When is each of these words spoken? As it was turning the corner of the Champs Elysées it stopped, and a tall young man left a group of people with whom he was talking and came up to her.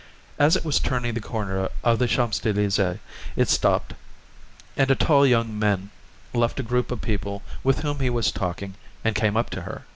As 0.39 0.55
it 0.55 0.65
was 0.65 0.79
turning 0.79 1.13
the 1.13 1.19
corner 1.21 1.69
of 1.83 1.99
the 1.99 2.07
Champs 2.07 2.39
Elysées 2.39 2.97
it 3.35 3.47
stopped, 3.49 3.93
and 4.75 4.89
a 4.89 4.95
tall 4.95 5.27
young 5.27 5.59
man 5.59 5.91
left 6.33 6.59
a 6.59 6.63
group 6.63 6.89
of 6.89 7.01
people 7.01 7.43
with 7.63 7.81
whom 7.81 7.99
he 7.99 8.09
was 8.09 8.31
talking 8.31 8.73
and 9.03 9.13
came 9.13 9.37
up 9.37 9.51
to 9.51 9.61
her. 9.61 9.83